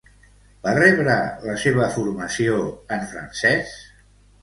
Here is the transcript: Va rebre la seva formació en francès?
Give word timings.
Va 0.63 0.73
rebre 0.77 1.17
la 1.45 1.55
seva 1.65 1.91
formació 1.99 2.59
en 2.99 3.09
francès? 3.15 3.81